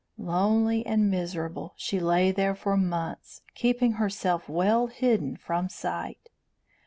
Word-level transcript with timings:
Lonely 0.17 0.83
and 0.83 1.11
miserable, 1.11 1.75
she 1.77 1.99
lay 1.99 2.31
there 2.31 2.55
for 2.55 2.75
months, 2.75 3.43
keeping 3.53 3.91
herself 3.91 4.49
well 4.49 4.87
hidden 4.87 5.37
from 5.37 5.69
sight. 5.69 6.29